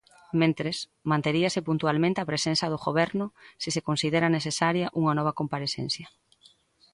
[0.41, 0.77] Mentres,
[1.11, 3.25] manteríase puntualmente a presenza do goberno
[3.61, 6.07] se se considera necesaria unha nova comparecencia.